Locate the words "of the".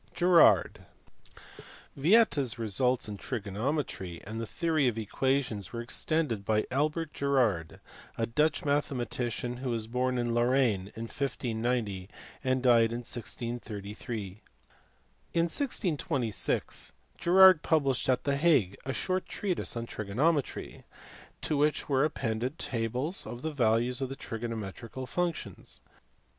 23.27-23.53, 24.01-24.15